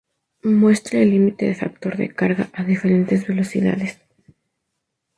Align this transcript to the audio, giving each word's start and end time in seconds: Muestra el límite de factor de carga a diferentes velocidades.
Muestra 0.41 0.97
el 0.97 1.11
límite 1.11 1.45
de 1.45 1.53
factor 1.53 1.95
de 1.95 2.11
carga 2.11 2.49
a 2.53 2.63
diferentes 2.63 3.27
velocidades. 3.27 3.99